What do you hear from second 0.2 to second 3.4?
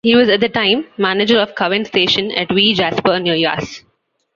at the time, manager of Cavan station at Wee Jasper near